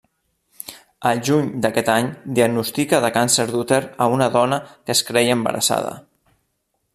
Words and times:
Al 1.09 1.19
juny 1.27 1.51
d'aquest 1.65 1.91
any 1.95 2.09
diagnostica 2.39 3.01
de 3.05 3.11
càncer 3.19 3.45
d'úter 3.51 3.79
a 4.07 4.09
una 4.17 4.31
dona 4.37 4.61
que 4.73 4.97
es 4.99 5.05
creia 5.11 5.37
embarassada. 5.41 5.95